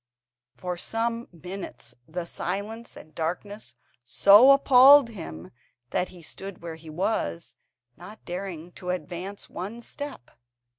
[0.57, 5.51] For some minutes the silence and darkness so appalled him
[5.91, 7.55] that he stood where he was,
[7.95, 10.31] not daring to advance one step.